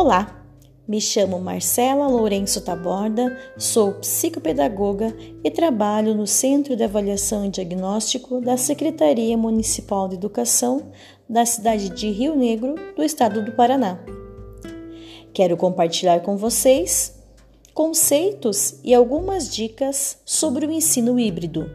[0.00, 0.44] Olá,
[0.86, 5.12] me chamo Marcela Lourenço Taborda, sou psicopedagoga
[5.42, 10.92] e trabalho no Centro de Avaliação e Diagnóstico da Secretaria Municipal de Educação
[11.28, 13.98] da cidade de Rio Negro, do estado do Paraná.
[15.34, 17.18] Quero compartilhar com vocês
[17.74, 21.68] conceitos e algumas dicas sobre o ensino híbrido.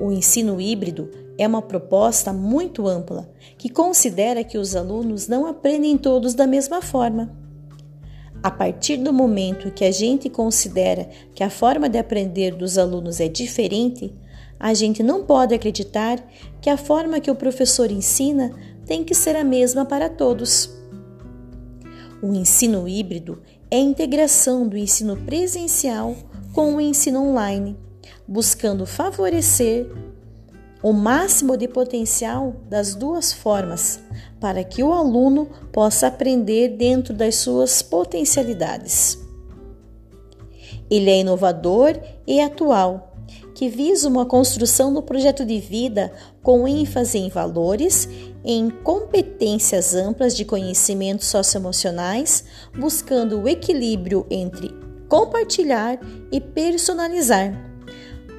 [0.00, 1.10] O ensino híbrido
[1.42, 3.28] é uma proposta muito ampla
[3.58, 7.36] que considera que os alunos não aprendem todos da mesma forma.
[8.42, 13.20] A partir do momento que a gente considera que a forma de aprender dos alunos
[13.20, 14.12] é diferente,
[14.58, 16.18] a gente não pode acreditar
[16.60, 18.52] que a forma que o professor ensina
[18.86, 20.70] tem que ser a mesma para todos.
[22.22, 26.14] O ensino híbrido é a integração do ensino presencial
[26.52, 27.76] com o ensino online,
[28.26, 29.88] buscando favorecer
[30.82, 34.00] o máximo de potencial das duas formas,
[34.40, 39.18] para que o aluno possa aprender dentro das suas potencialidades.
[40.90, 43.14] Ele é inovador e atual,
[43.54, 48.08] que visa uma construção do projeto de vida com ênfase em valores,
[48.44, 52.44] em competências amplas de conhecimentos socioemocionais,
[52.76, 54.74] buscando o equilíbrio entre
[55.08, 56.00] compartilhar
[56.32, 57.71] e personalizar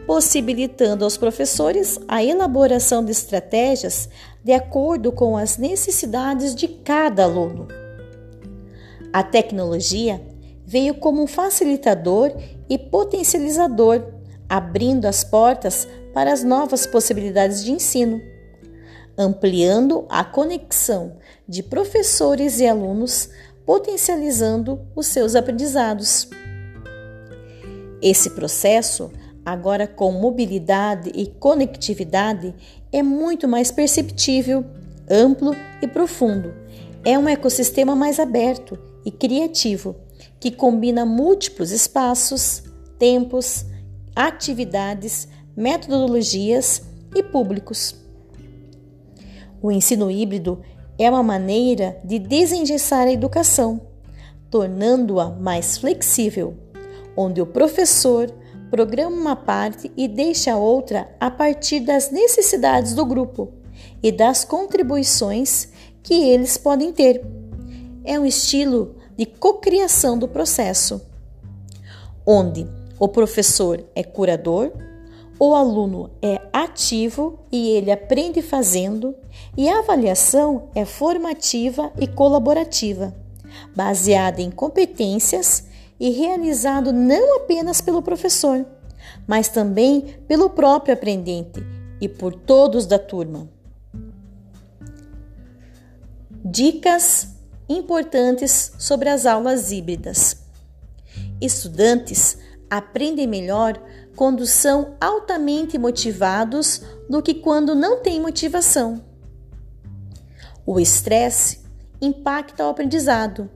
[0.05, 4.09] possibilitando aos professores a elaboração de estratégias
[4.43, 7.67] de acordo com as necessidades de cada aluno.
[9.11, 10.21] A tecnologia
[10.65, 12.33] veio como um facilitador
[12.69, 14.03] e potencializador,
[14.49, 18.21] abrindo as portas para as novas possibilidades de ensino,
[19.17, 23.29] ampliando a conexão de professores e alunos,
[23.65, 26.27] potencializando os seus aprendizados.
[28.01, 29.11] Esse processo
[29.45, 32.53] agora com mobilidade e conectividade,
[32.91, 34.65] é muito mais perceptível,
[35.09, 36.53] amplo e profundo.
[37.03, 39.95] É um ecossistema mais aberto e criativo
[40.39, 42.63] que combina múltiplos espaços,
[42.97, 43.65] tempos,
[44.15, 46.83] atividades, metodologias
[47.15, 47.95] e públicos.
[49.61, 50.61] O ensino híbrido
[50.97, 53.81] é uma maneira de desengessar a educação,
[54.49, 56.55] tornando-a mais flexível,
[57.15, 58.33] onde o professor
[58.73, 63.51] programa uma parte e deixa a outra a partir das necessidades do grupo
[64.01, 65.69] e das contribuições
[66.01, 67.23] que eles podem ter.
[68.03, 70.99] É um estilo de cocriação do processo,
[72.25, 72.67] onde
[72.97, 74.71] o professor é curador,
[75.37, 79.13] o aluno é ativo e ele aprende fazendo,
[79.55, 83.13] e a avaliação é formativa e colaborativa,
[83.75, 85.71] baseada em competências
[86.03, 88.65] e realizado não apenas pelo professor,
[89.25, 91.65] mas também pelo próprio aprendente
[92.01, 93.49] e por todos da turma.
[96.43, 97.29] Dicas
[97.69, 100.35] importantes sobre as aulas híbridas.
[101.39, 102.37] Estudantes
[102.69, 103.81] aprendem melhor
[104.13, 109.01] quando são altamente motivados do que quando não têm motivação.
[110.65, 111.61] O estresse
[112.01, 113.49] impacta o aprendizado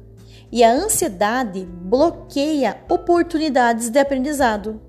[0.52, 4.81] e a ansiedade bloqueia oportunidades de aprendizado.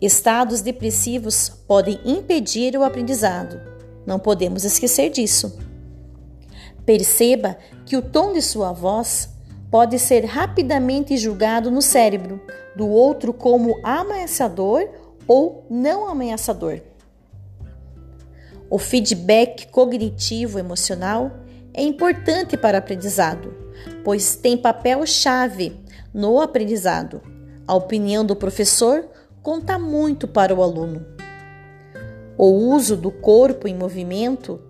[0.00, 3.60] Estados depressivos podem impedir o aprendizado.
[4.06, 5.58] Não podemos esquecer disso.
[6.84, 9.28] Perceba que o tom de sua voz
[9.70, 12.40] pode ser rapidamente julgado no cérebro
[12.74, 14.88] do outro como ameaçador
[15.28, 16.80] ou não ameaçador.
[18.68, 21.30] O feedback cognitivo emocional
[21.74, 23.59] é importante para o aprendizado
[24.04, 25.76] pois tem papel-chave
[26.12, 27.20] no aprendizado.
[27.66, 29.08] A opinião do professor
[29.42, 31.06] conta muito para o aluno.
[32.36, 34.60] O uso do corpo em movimento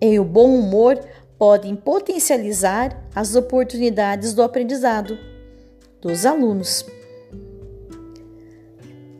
[0.00, 0.98] e o bom humor
[1.38, 5.18] podem potencializar as oportunidades do aprendizado
[6.00, 6.84] dos alunos.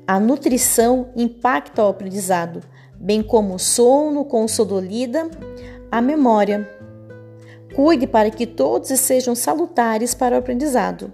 [0.06, 2.60] A nutrição impacta o aprendizado,
[2.96, 5.30] bem como o sono consolida
[5.90, 6.81] a memória.
[7.74, 11.12] Cuide para que todos sejam salutares para o aprendizado.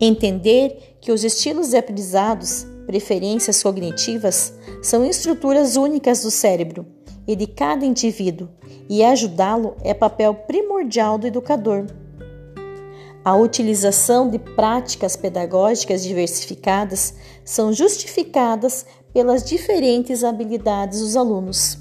[0.00, 4.52] Entender que os estilos de aprendizados, preferências cognitivas,
[4.82, 6.86] são estruturas únicas do cérebro
[7.26, 8.48] e de cada indivíduo,
[8.88, 11.86] e ajudá-lo é papel primordial do educador.
[13.24, 17.14] A utilização de práticas pedagógicas diversificadas
[17.44, 21.78] são justificadas pelas diferentes habilidades dos alunos.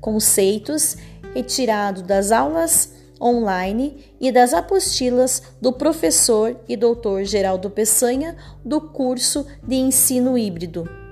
[0.00, 0.96] Conceitos
[1.34, 9.46] retirado das aulas online e das apostilas do professor e doutor Geraldo Peçanha do curso
[9.66, 11.03] de ensino híbrido.